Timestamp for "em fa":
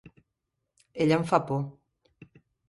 1.17-1.41